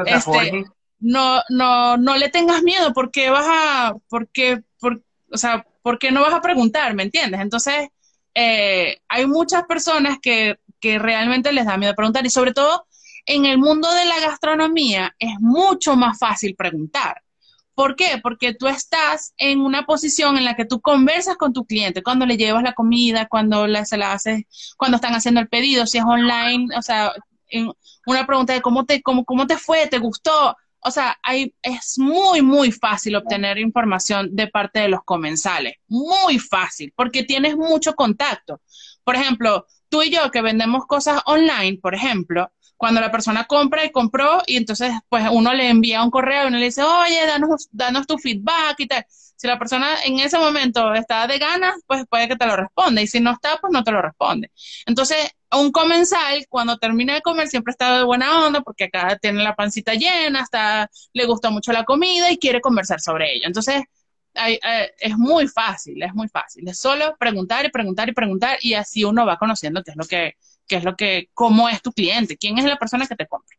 [0.06, 0.64] Este, Jorge.
[1.00, 6.20] No, no, no le tengas miedo porque vas a, porque, por, o sea, porque no
[6.20, 7.40] vas a preguntar, ¿me entiendes?
[7.40, 7.88] Entonces,
[8.34, 12.86] eh, hay muchas personas que que realmente les da miedo preguntar y sobre todo
[13.24, 17.22] en el mundo de la gastronomía es mucho más fácil preguntar.
[17.74, 18.20] ¿Por qué?
[18.22, 22.26] Porque tú estás en una posición en la que tú conversas con tu cliente cuando
[22.26, 24.44] le llevas la comida, cuando se la haces,
[24.76, 27.12] cuando están haciendo el pedido, si es online, o sea,
[27.48, 27.70] en
[28.06, 30.56] una pregunta de cómo te, cómo, cómo te fue, te gustó.
[30.84, 35.74] O sea, hay, es muy, muy fácil obtener información de parte de los comensales.
[35.86, 38.60] Muy fácil, porque tienes mucho contacto.
[39.04, 42.50] Por ejemplo, tú y yo que vendemos cosas online, por ejemplo,
[42.82, 46.46] cuando la persona compra y compró y entonces pues uno le envía un correo y
[46.48, 49.06] uno le dice, oye, danos, danos tu feedback y tal.
[49.08, 53.00] Si la persona en ese momento está de ganas, pues puede que te lo responda
[53.00, 54.50] y si no está, pues no te lo responde.
[54.84, 55.16] Entonces,
[55.52, 59.54] un comensal cuando termina de comer siempre está de buena onda porque acá tiene la
[59.54, 63.46] pancita llena, está, le gusta mucho la comida y quiere conversar sobre ello.
[63.46, 63.84] Entonces,
[64.34, 64.58] eh,
[64.98, 66.68] es muy fácil, es muy fácil.
[66.68, 70.04] Es solo preguntar y preguntar y preguntar y así uno va conociendo qué es lo
[70.04, 70.34] que,
[70.66, 73.56] qué es lo que, cómo es tu cliente, quién es la persona que te compra.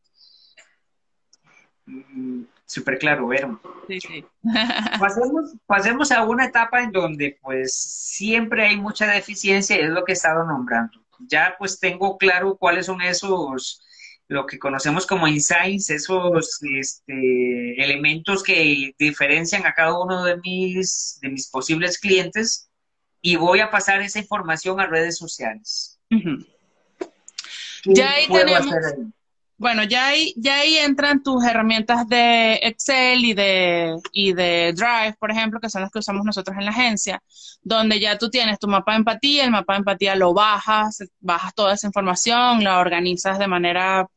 [1.85, 3.61] Mm, súper claro, Vero.
[3.87, 4.25] Sí, sí.
[4.99, 10.13] pasemos, pasemos a una etapa en donde pues siempre hay mucha deficiencia es lo que
[10.13, 11.03] he estado nombrando.
[11.19, 13.81] Ya pues tengo claro cuáles son esos
[14.27, 21.19] lo que conocemos como insights, esos este, elementos que diferencian a cada uno de mis,
[21.21, 22.69] de mis posibles clientes
[23.21, 25.99] y voy a pasar esa información a redes sociales.
[27.86, 28.65] Ya ahí tenemos,
[29.58, 35.15] bueno, ya ahí, ya ahí entran tus herramientas de Excel y de, y de Drive,
[35.19, 37.22] por ejemplo, que son las que usamos nosotros en la agencia,
[37.62, 41.54] donde ya tú tienes tu mapa de empatía, el mapa de empatía lo bajas, bajas
[41.54, 44.08] toda esa información, la organizas de manera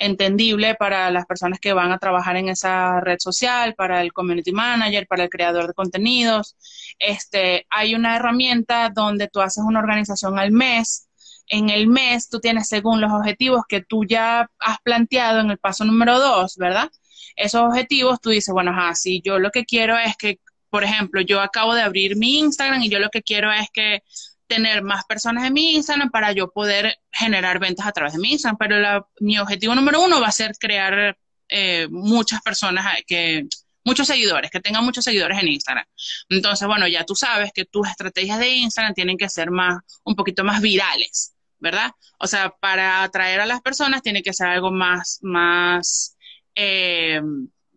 [0.00, 4.50] entendible para las personas que van a trabajar en esa red social, para el community
[4.50, 6.56] manager, para el creador de contenidos.
[6.98, 11.06] Este, hay una herramienta donde tú haces una organización al mes.
[11.50, 15.58] En el mes tú tienes según los objetivos que tú ya has planteado en el
[15.58, 16.88] paso número dos, ¿verdad?
[17.36, 20.38] Esos objetivos tú dices, bueno, así yo lo que quiero es que,
[20.70, 24.02] por ejemplo, yo acabo de abrir mi Instagram y yo lo que quiero es que
[24.46, 28.32] tener más personas en mi Instagram para yo poder generar ventas a través de mi
[28.32, 28.56] Instagram.
[28.58, 31.16] Pero mi objetivo número uno va a ser crear
[31.48, 33.44] eh, muchas personas que
[33.84, 35.84] muchos seguidores, que tengan muchos seguidores en Instagram.
[36.28, 40.14] Entonces, bueno, ya tú sabes que tus estrategias de Instagram tienen que ser más, un
[40.14, 41.92] poquito más virales, ¿verdad?
[42.18, 46.16] O sea, para atraer a las personas tiene que ser algo más, más
[46.54, 47.20] eh,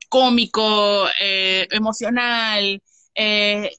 [0.09, 2.81] cómico, eh, emocional,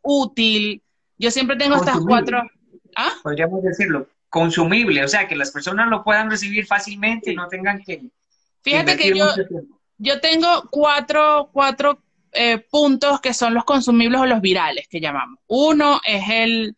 [0.03, 0.83] útil.
[1.19, 2.43] Yo siempre tengo estas cuatro,
[2.97, 3.13] ¿Ah?
[3.23, 7.83] Podríamos decirlo, consumible, o sea, que las personas lo puedan recibir fácilmente y no tengan
[7.83, 8.03] que...
[8.63, 9.27] Fíjate que yo,
[9.99, 11.99] yo tengo cuatro, cuatro
[12.33, 15.39] eh, puntos que son los consumibles o los virales que llamamos.
[15.47, 16.77] Uno es el,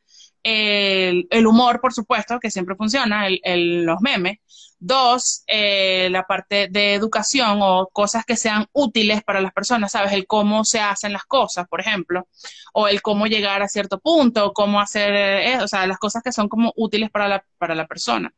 [0.49, 4.39] el, humor, por supuesto, que siempre funciona, el, los memes.
[4.79, 10.13] Dos, eh, la parte de educación o cosas que sean útiles para las personas, ¿sabes?
[10.13, 12.29] El cómo se hacen las cosas, por ejemplo,
[12.75, 16.31] o el cómo llegar a cierto punto, cómo hacer, eh, o sea, las cosas que
[16.31, 18.33] son como útiles para la, para la persona.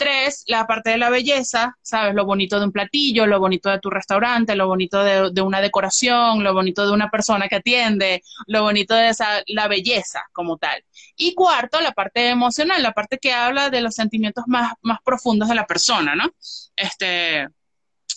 [0.00, 2.14] Tres, la parte de la belleza, ¿sabes?
[2.14, 6.42] Lo bonito de un platillo, lo bonito de tu restaurante, lo bonito de, una decoración,
[6.42, 10.82] lo bonito de una persona que atiende, lo bonito de esa, la belleza como tal.
[11.16, 15.50] Y cuarto, la parte emocional, la parte que habla de los sentimientos más, más profundos
[15.50, 16.30] de la, persona, ¿no?
[16.76, 17.46] Este,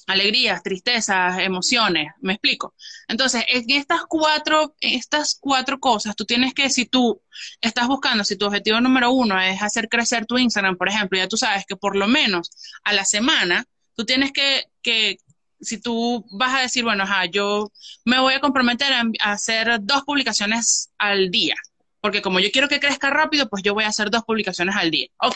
[0.08, 2.73] alegrías, tristezas, emociones, me explico.
[3.08, 7.21] Entonces, en estas cuatro, estas cuatro cosas, tú tienes que, si tú
[7.62, 11.27] estás buscando, si tu objetivo número uno es hacer crecer tu Instagram, por ejemplo, ya
[11.27, 12.49] tú sabes que por lo menos
[12.84, 15.17] a la semana, tú tienes que, que
[15.63, 17.71] si tú vas a decir, bueno, ajá, yo
[18.06, 21.56] me voy a comprometer a, hacer dos publicaciones al día,
[22.01, 24.91] porque como yo quiero que crezca rápido, pues yo voy a hacer dos publicaciones al
[24.91, 25.08] día.
[25.17, 25.36] Ok,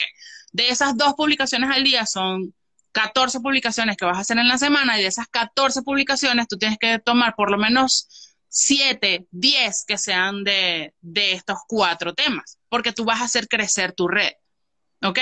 [0.51, 2.53] de esas dos publicaciones al día son
[2.97, 6.57] 14 publicaciones que vas a hacer en la semana y de esas 14 publicaciones tú
[6.57, 8.07] tienes que tomar por lo menos
[8.49, 13.93] 7, 10 que sean de, de estos cuatro temas, porque tú vas a hacer crecer
[13.93, 14.31] tu red.
[15.03, 15.19] ¿Ok?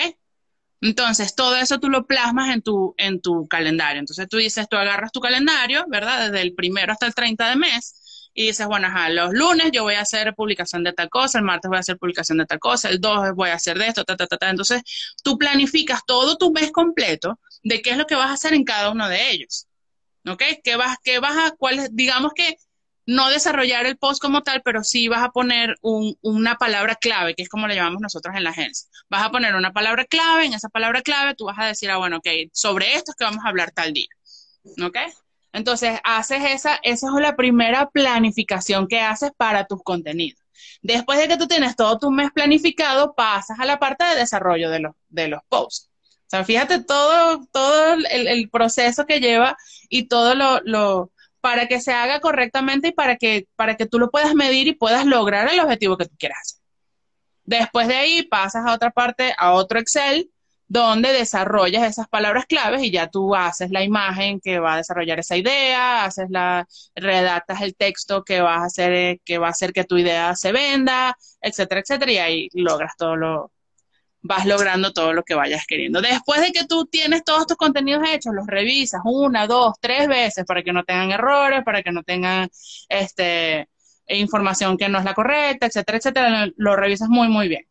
[0.80, 4.00] Entonces, todo eso tú lo plasmas en tu, en tu calendario.
[4.00, 6.32] Entonces, tú dices, tú agarras tu calendario, ¿verdad?
[6.32, 8.05] Desde el primero hasta el 30 de mes
[8.38, 11.46] y dices, bueno, ajá, los lunes yo voy a hacer publicación de tal cosa, el
[11.46, 14.04] martes voy a hacer publicación de tal cosa, el 2 voy a hacer de esto,
[14.04, 14.50] ta, ta, ta, ta.
[14.50, 14.82] Entonces,
[15.24, 18.66] tú planificas todo tu mes completo de qué es lo que vas a hacer en
[18.66, 19.68] cada uno de ellos.
[20.28, 20.44] ¿Ok?
[20.64, 22.58] ¿Qué vas, qué vas a, cuál, digamos que
[23.06, 27.36] no desarrollar el post como tal, pero sí vas a poner un, una palabra clave,
[27.36, 28.90] que es como le llamamos nosotros en la agencia.
[29.10, 31.98] Vas a poner una palabra clave, en esa palabra clave tú vas a decir, ah,
[31.98, 34.10] bueno, ok, sobre esto es que vamos a hablar tal día.
[34.84, 34.98] ¿Ok?
[35.56, 40.44] Entonces, haces esa, esa es la primera planificación que haces para tus contenidos.
[40.82, 44.70] Después de que tú tienes todo tu mes planificado, pasas a la parte de desarrollo
[44.70, 45.90] de los, de los posts.
[46.12, 49.56] O sea, fíjate todo, todo el, proceso que lleva
[49.88, 53.98] y todo lo, lo, para que se haga correctamente y para que, para que tú
[53.98, 56.62] lo puedas medir y puedas lograr el objetivo que tú quieras hacer.
[57.46, 60.30] Después de ahí pasas a otra parte, a otro Excel,
[60.68, 65.20] donde desarrollas esas palabras claves y ya tú haces la imagen que va a desarrollar
[65.20, 69.74] esa idea, haces la, redactas el texto que va a hacer, que va a hacer
[69.74, 73.52] que tu idea se venda, etcétera, etcétera, y ahí logras todo lo,
[74.26, 76.02] vas logrando todo lo que vayas queriendo.
[76.02, 80.46] Después de que tú tienes todos tus contenidos hechos, los revisas una, dos, tres veces
[80.46, 82.50] para que no tengan errores, para que no tengan
[82.90, 83.70] este
[84.08, 87.66] información que no es la correcta, etcétera, etcétera, lo revisas muy, muy bien.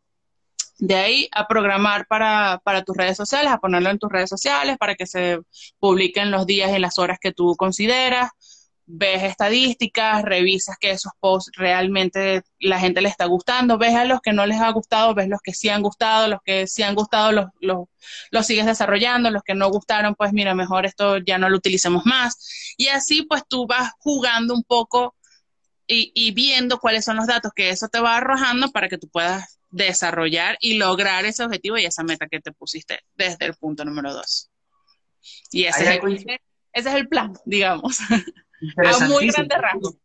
[0.77, 4.77] De ahí a programar para, para, tus redes sociales, a ponerlo en tus redes sociales
[4.77, 5.39] para que se
[5.79, 8.31] publiquen los días y las horas que tú consideras.
[8.87, 14.19] Ves estadísticas, revisas que esos posts realmente la gente le está gustando, ves a los
[14.21, 16.93] que no les ha gustado, ves los que sí han gustado, los que sí han
[16.93, 17.87] gustado los, los,
[18.29, 22.05] los sigues desarrollando, los que no gustaron, pues mira, mejor esto ya no lo utilicemos
[22.05, 22.37] más.
[22.77, 25.15] Y así pues tú vas jugando un poco
[25.87, 29.07] y, y viendo cuáles son los datos que eso te va arrojando para que tú
[29.09, 33.83] puedas desarrollar y lograr ese objetivo y esa meta que te pusiste desde el punto
[33.85, 34.49] número dos.
[35.51, 36.39] Y ese, es el,
[36.73, 39.95] ese es el, plan, digamos, a muy grande rango.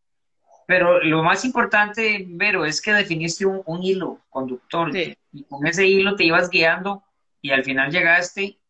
[0.66, 6.14] Pero lo más importante, Vero, es que definiste un, hilo conductor y con ese hilo
[6.14, 7.02] te ibas guiando
[7.42, 8.60] y al final llegaste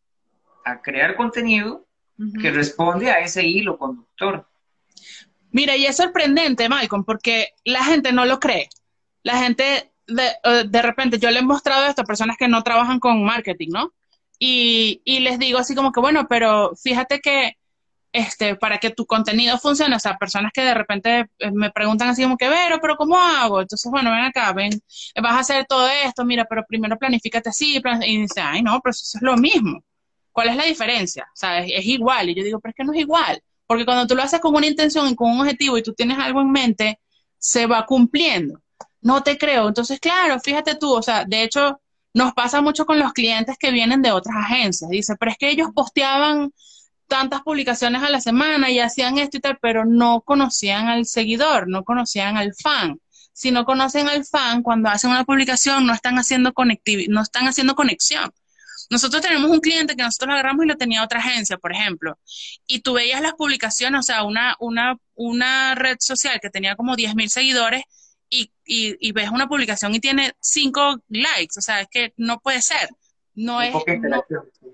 [0.65, 1.85] a crear contenido
[2.41, 4.47] que responde a ese hilo conductor.
[5.51, 8.69] Mira, y es sorprendente, Malcolm, porque la gente no lo cree.
[9.23, 12.99] La gente eh, de, repente yo le he mostrado esto a personas que no trabajan
[12.99, 13.93] con marketing, ¿no?
[14.39, 17.57] Y, y les digo así como que, bueno, pero fíjate que
[18.13, 22.09] este, para que tu contenido funcione, o sea, personas que de repente eh, me preguntan
[22.09, 23.61] así como que, Vero, pero ¿cómo hago?
[23.61, 24.71] Entonces, bueno, ven acá, ven,
[25.21, 28.91] vas a hacer todo esto, mira, pero primero planifícate así, y dice, ay, no, pero
[28.91, 29.83] eso es lo mismo.
[30.31, 31.23] ¿Cuál es la diferencia?
[31.33, 32.29] O sea, es, es, igual.
[32.29, 33.41] Y yo digo, pero es que no es igual.
[33.67, 36.17] Porque cuando tú lo haces con una intención y con un objetivo y tú tienes
[36.19, 36.99] algo en mente,
[37.37, 38.61] se va cumpliendo
[39.01, 39.67] no te creo.
[39.67, 41.81] Entonces, claro, fíjate tú, o sea, de hecho,
[42.13, 44.89] nos pasa mucho con los clientes que vienen de otras agencias.
[44.89, 46.51] Dice, pero es que ellos posteaban
[47.07, 51.67] tantas publicaciones a la semana y hacían esto y tal, pero no conocían al seguidor,
[51.67, 52.99] no conocían al fan.
[53.33, 56.53] Si no conocen al fan, cuando hacen una publicación no están haciendo
[57.09, 58.31] no están haciendo conexión.
[58.89, 62.17] Nosotros tenemos un cliente que nosotros agarramos y lo tenía otra agencia, por ejemplo,
[62.67, 66.95] y tú veías las publicaciones, o sea, una, una, una red social que tenía como
[66.95, 67.83] 10.000 seguidores
[68.31, 72.89] y, ves una publicación y tiene cinco likes, o sea, es que no puede ser.
[73.33, 73.73] No es,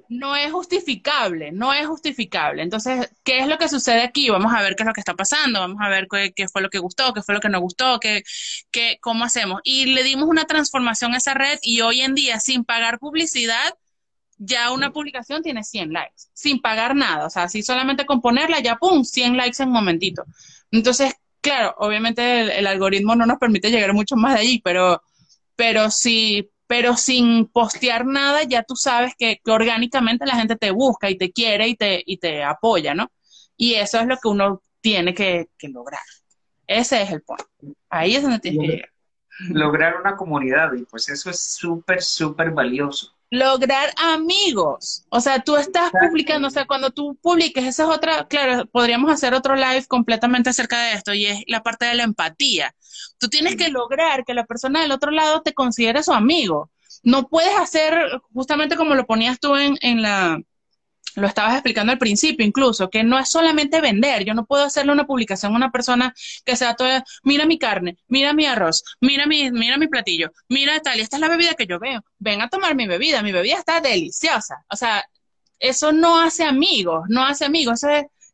[0.09, 2.63] no, es justificable, no es justificable.
[2.63, 4.31] Entonces, ¿qué es lo que sucede aquí?
[4.31, 6.69] Vamos a ver qué es lo que está pasando, vamos a ver qué, fue lo
[6.69, 8.23] que gustó, qué fue lo que no gustó, qué,
[8.71, 9.61] qué, cómo hacemos.
[9.63, 13.75] Y le dimos una transformación a esa red y hoy en día, sin pagar publicidad,
[14.37, 17.27] ya una publicación tiene 100 likes, sin pagar nada.
[17.27, 20.25] O sea, así solamente con ponerla, ya pum, 100 likes en un momentito.
[20.71, 21.13] Entonces,
[21.47, 25.01] claro, obviamente el, algoritmo no nos permite llegar mucho más de allí, pero,
[25.55, 31.09] pero sí, pero sin postear nada, ya tú sabes que, orgánicamente la gente te busca
[31.09, 33.09] y te quiere y te, y te apoya, ¿no?
[33.55, 36.01] Y eso es lo que uno tiene que, lograr.
[36.67, 37.45] Ese es el punto.
[37.89, 38.89] Ahí es donde tienes que llegar.
[39.49, 43.16] Lograr una comunidad, y pues eso es súper, súper valioso.
[43.29, 45.05] Lograr amigos.
[45.09, 49.11] O sea, tú estás publicando, o sea, cuando tú publiques, esa es otra, claro, podríamos
[49.11, 52.73] hacer otro live completamente acerca de esto y es la parte de la empatía.
[53.17, 56.71] Tú tienes que lograr que la persona del otro lado te considere su amigo.
[57.03, 57.93] No puedes hacer,
[58.33, 60.39] justamente como lo ponías tú en, en la,
[61.17, 64.91] lo estabas explicando al principio incluso, que no es solamente vender, yo no puedo hacerle
[64.91, 66.13] una publicación a una persona
[66.45, 70.79] que sea toda, mira mi carne, mira mi arroz, mira mi, mira mi platillo, mira
[70.79, 73.31] tal, y esta es la bebida que yo veo, ven a tomar mi bebida, mi
[73.31, 75.03] bebida está deliciosa, o sea,
[75.57, 77.81] eso no hace amigos, no hace amigos,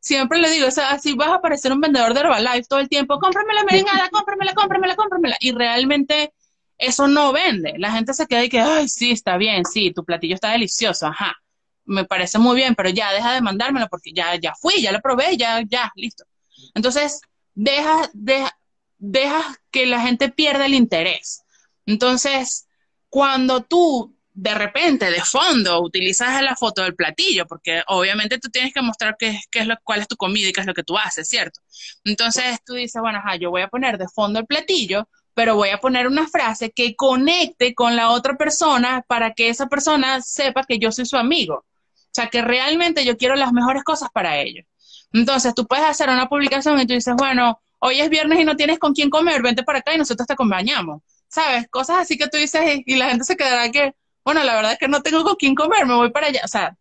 [0.01, 2.89] siempre le digo, o sea, así vas a parecer un vendedor de Herbalife todo el
[2.89, 6.33] tiempo, cómprame la merengada, cómpramela, cómpramela, cómpramela, y realmente
[6.77, 10.03] eso no vende, la gente se queda y que, ay, sí, está bien, sí, tu
[10.03, 11.37] platillo está delicioso, ajá,
[11.85, 15.01] me parece muy bien, pero ya deja de mandármelo porque ya, ya fui, ya lo
[15.01, 16.25] probé, ya, ya, listo.
[16.73, 17.21] Entonces,
[17.53, 18.57] deja, deja,
[18.97, 21.43] deja que la gente pierda el interés.
[21.85, 22.67] Entonces,
[23.09, 28.73] cuando tú de repente, de fondo, utilizas la foto del platillo, porque obviamente tú tienes
[28.73, 30.83] que mostrar qué, qué es lo, cuál es tu comida y qué es lo que
[30.83, 31.59] tú haces, ¿cierto?
[32.03, 35.69] Entonces tú dices, bueno, ajá, yo voy a poner de fondo el platillo, pero voy
[35.69, 40.63] a poner una frase que conecte con la otra persona para que esa persona sepa
[40.63, 41.65] que yo soy su amigo.
[42.13, 44.67] O sea, que realmente yo quiero las mejores cosas para ellos.
[45.13, 48.55] Entonces, tú puedes hacer una publicación y tú dices, bueno, hoy es viernes y no
[48.55, 51.01] tienes con quién comer, vente para acá y nosotros te acompañamos.
[51.27, 51.67] ¿Sabes?
[51.71, 54.77] Cosas así que tú dices y la gente se quedará que, bueno, la verdad es
[54.77, 56.41] que no tengo con quién comer, me voy para allá.
[56.45, 56.77] O sea,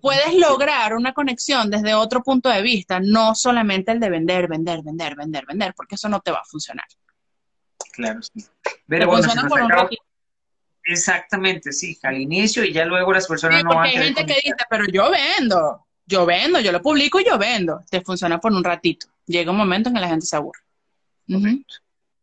[0.00, 4.80] puedes lograr una conexión desde otro punto de vista, no solamente el de vender, vender,
[4.82, 6.86] vender, vender, vender, porque eso no te va a funcionar.
[7.92, 8.46] Claro, sí.
[8.88, 9.10] Pero.
[10.84, 13.82] Exactamente, sí, al inicio y ya luego las personas no van a...
[13.84, 17.82] Hay gente que dice, pero yo vendo, yo vendo, yo lo publico y yo vendo.
[17.90, 19.06] Te funciona por un ratito.
[19.26, 20.60] Llega un momento en que la gente se aburre.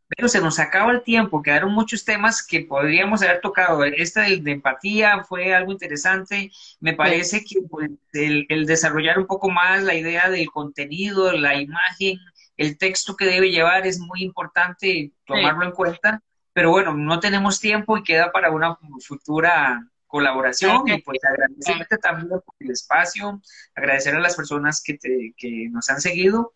[0.09, 3.83] Pero se nos acaba el tiempo, quedaron muchos temas que podríamos haber tocado.
[3.83, 6.51] Este de, empatía fue algo interesante.
[6.79, 12.19] Me parece que pues, el, desarrollar un poco más la idea del contenido, la imagen,
[12.57, 16.21] el texto que debe llevar es muy importante tomarlo en cuenta
[16.57, 22.29] pero bueno, no tenemos tiempo y queda para una futura colaboración y pues agradecerte también
[22.29, 23.39] por el espacio,
[23.75, 26.55] agradecer a las personas que, te, que nos han seguido.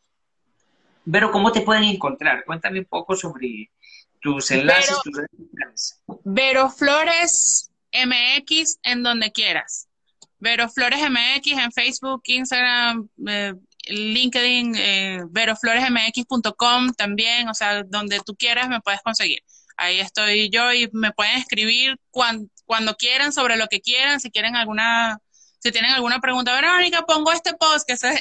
[1.06, 2.46] Pero ¿cómo te pueden encontrar?
[2.46, 3.70] Cuéntame un poco sobre
[4.20, 6.02] tus enlaces, tus redes sociales.
[6.24, 9.88] Vero Flores MX en donde quieras.
[10.40, 13.54] Vero Flores MX en Facebook, Instagram, eh,
[13.88, 19.44] LinkedIn, eh, verofloresmx.com también, o sea, donde tú quieras me puedes conseguir.
[19.82, 24.56] Ahí estoy yo y me pueden escribir cuando, quieran sobre lo que quieran, si quieren
[24.56, 25.18] alguna,
[25.58, 28.14] si tienen alguna pregunta, Verónica, pongo este post, que ese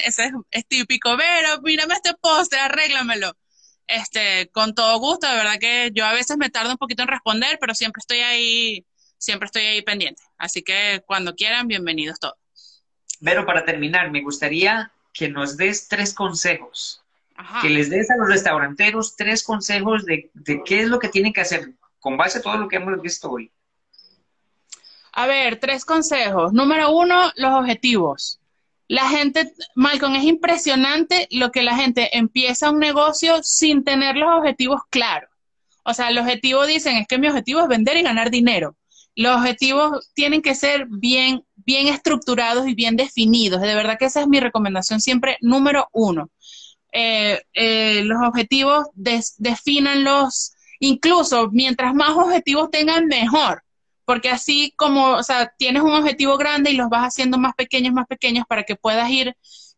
[0.49, 3.37] es, típico, Vero, mírame este post, arréglamelo.
[3.85, 7.09] Este, con todo gusto, de verdad que yo a veces me tardo un poquito en
[7.09, 8.83] responder, pero siempre estoy ahí,
[9.19, 10.23] siempre estoy ahí pendiente.
[10.39, 12.83] Así que cuando quieran, bienvenidos todos.
[13.19, 17.00] Vero, para terminar, me gustaría que nos des tres consejos
[17.61, 20.29] que les des a los restauranteros tres consejos de,
[20.65, 23.29] qué es lo que tienen que hacer con base a todo lo que hemos visto
[23.29, 23.51] hoy.
[25.13, 26.53] A ver, tres consejos.
[26.53, 28.39] Número uno, los objetivos.
[28.87, 34.29] La gente, Malcolm, es impresionante lo que la gente empieza un negocio sin tener los
[34.37, 35.29] objetivos claros.
[35.83, 38.75] O sea, el objetivo dicen, es que mi objetivo es vender y ganar dinero.
[39.15, 43.61] Los objetivos tienen que ser bien, bien estructurados y bien definidos.
[43.61, 46.29] De verdad que esa es mi recomendación siempre número uno.
[46.91, 53.63] Eh, eh, los objetivos, definanlos, incluso mientras más objetivos tengan, mejor,
[54.05, 57.93] porque así como, o sea, tienes un objetivo grande y los vas haciendo más pequeños,
[57.93, 59.35] más pequeños para que puedas ir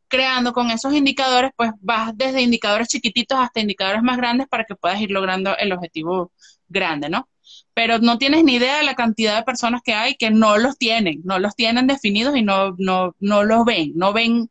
[0.07, 4.75] creando con esos indicadores, pues vas desde indicadores chiquititos hasta indicadores más grandes para que
[4.75, 6.31] puedas ir logrando el objetivo
[6.67, 7.27] grande, ¿no?
[7.73, 10.77] Pero no tienes ni idea de la cantidad de personas que hay que no los
[10.77, 14.49] tienen, no los tienen definidos y no, no, no los ven, no ven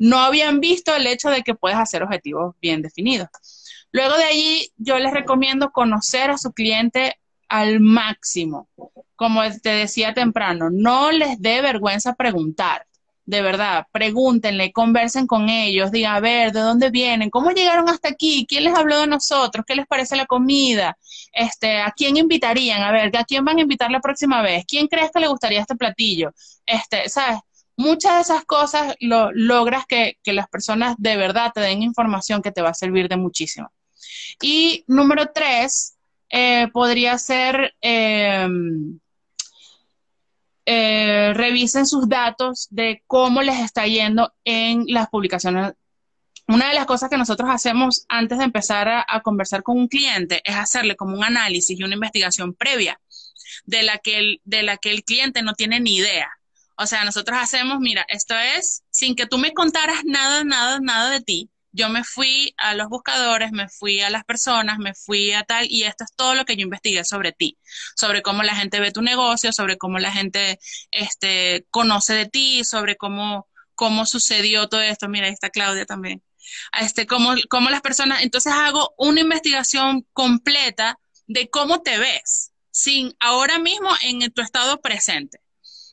[0.00, 3.28] no habían visto el hecho de que puedes hacer objetivos bien definidos.
[3.92, 7.16] Luego de allí, yo les recomiendo conocer a su cliente
[7.48, 8.66] al máximo.
[9.14, 12.86] Como te decía temprano, no les dé vergüenza preguntar.
[13.26, 17.28] De verdad, pregúntenle, conversen con ellos, digan, a ver, ¿de dónde vienen?
[17.28, 18.46] ¿Cómo llegaron hasta aquí?
[18.48, 19.66] ¿Quién les habló de nosotros?
[19.66, 20.96] ¿Qué les parece la comida?
[21.32, 22.82] Este, ¿A quién invitarían?
[22.82, 24.64] A ver, ¿a quién van a invitar la próxima vez?
[24.66, 26.32] ¿Quién crees que le gustaría este platillo?
[26.64, 27.40] Este, ¿sabes?
[27.80, 32.52] Muchas de esas cosas lo, logras que, las personas de verdad te den información que
[32.52, 33.72] te va a servir de muchísimo.
[34.42, 35.96] Y número tres,
[36.28, 39.00] eh, podría ser em,
[40.66, 45.72] eh, revisen sus datos de cómo les está yendo en las publicaciones.
[46.48, 50.42] Una de las cosas que nosotros hacemos antes de empezar a conversar con un cliente
[50.44, 53.00] es hacerle como un análisis y una investigación previa
[53.64, 56.30] de la que de la que el cliente no tiene ni idea.
[56.80, 61.10] O sea, nosotros hacemos, mira, esto es sin que tú me contaras nada, nada, nada
[61.10, 61.50] de ti.
[61.72, 65.66] Yo me fui a los buscadores, me fui a las personas, me fui a tal,
[65.68, 67.58] y esto es todo lo que yo investigué sobre ti,
[67.96, 70.58] sobre cómo la gente ve tu negocio, sobre cómo la gente
[70.90, 75.08] este, conoce de ti, sobre cómo, cómo sucedió todo esto.
[75.08, 76.22] Mira, ahí está Claudia también
[76.80, 83.14] este, cómo, cómo las personas, entonces hago una investigación completa de cómo te ves, sin
[83.20, 85.40] ahora mismo en tu estado presente.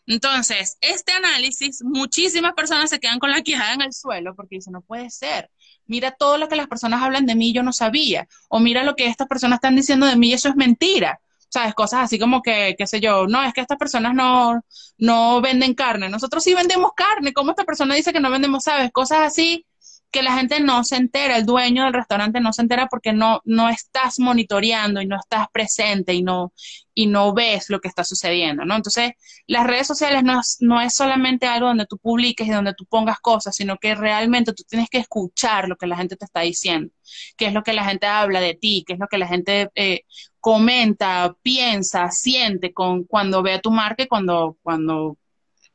[0.08, 4.74] Entonces, este análisis, muchísimas personas se quedan con la quijada en el suelo porque dicen,
[4.74, 5.52] no puede ser.
[5.86, 8.28] Mira todo lo que las personas hablan de mí, yo no sabía.
[8.48, 11.20] O mira lo que estas personas están diciendo de mí, eso es mentira.
[11.50, 11.74] ¿Sabes?
[11.76, 14.62] Cosas así como que, qué sé yo, no, es que estas personas no,
[14.98, 16.10] no venden carne.
[16.10, 17.34] Nosotros sí vendemos carne.
[17.34, 18.92] ¿Cómo esta persona dice que no vendemos, sabes?
[18.92, 19.66] Cosas así
[20.12, 23.42] que la gente no se entera, el dueño del restaurante no se entera porque no,
[23.46, 26.54] no estás monitoreando y no estás presente y no,
[26.94, 28.76] y no ves lo que está sucediendo, ¿no?
[28.76, 29.12] Entonces,
[29.48, 32.86] las redes sociales no es, no es solamente algo donde tú publiques y donde tú
[32.86, 36.42] pongas cosas, sino que realmente tú tienes que escuchar lo que la gente te está
[36.42, 36.94] diciendo,
[37.36, 39.70] qué es lo que la gente habla de ti, qué es lo que la gente
[39.76, 40.06] eh,
[40.40, 45.18] comenta, piensa, siente con, cuando ve a tu marca y cuando, cuando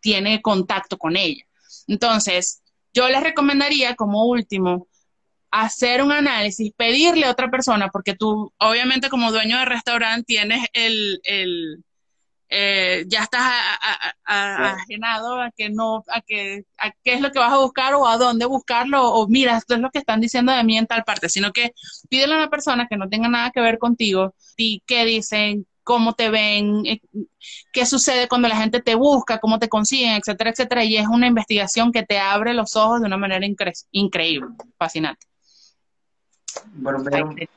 [0.01, 1.45] tiene contacto con ella.
[1.87, 2.62] Entonces,
[2.93, 4.87] yo les recomendaría como último
[5.51, 10.67] hacer un análisis, pedirle a otra persona, porque tú, obviamente, como dueño de restaurante, tienes
[10.73, 11.85] el, el
[12.49, 13.51] eh, ya estás
[14.25, 18.07] ajenado a que no, a que, a qué es lo que vas a buscar o
[18.07, 21.05] a dónde buscarlo, o mira, esto es lo que están diciendo de mí en tal
[21.05, 21.73] parte, sino que
[22.11, 26.15] pídele a una persona que no tenga nada que ver contigo y qué dicen, cómo
[26.15, 27.01] te ven, eh,
[27.73, 30.85] qué sucede cuando la gente te busca, cómo te consiguen, etcétera, etcétera.
[30.85, 33.47] Y es una investigación que te abre los ojos de una manera
[33.91, 35.27] increíble, fascinante.
[36.75, 37.03] Bueno,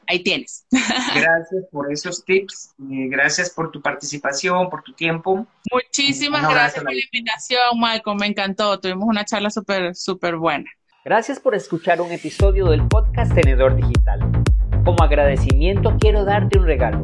[0.07, 0.65] ahí, tienes.
[0.71, 5.45] Gracias por esos tips, gracias por tu participación, por tu tiempo.
[5.69, 10.69] Muchísimas gracias por la invitación, Malcolm, me encantó, tuvimos una charla súper, súper buena.
[11.03, 14.19] Gracias por escuchar un episodio del podcast Tenedor Digital.
[14.86, 17.03] Como agradecimiento quiero darte un regalo